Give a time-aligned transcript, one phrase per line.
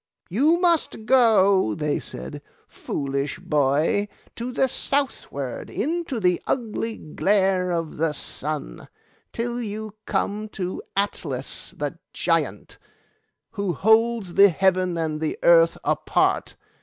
[0.31, 7.97] 'You must go,' they said, 'foolish boy, to the southward, into the ugly glare of
[7.97, 8.87] the sun,
[9.31, 12.79] till you come to Atlas the Giant,
[13.51, 16.55] who holds the heaven and the earth apart.